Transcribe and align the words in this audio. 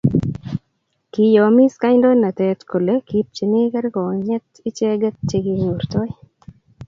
kiyomiss 1.11 1.75
kaindoinatet 1.83 2.59
kole 2.71 2.93
kipchini 3.07 3.61
kergonyet 3.73 4.47
icheget 4.69 5.15
che 5.29 5.37
kinyortoi 5.45 6.11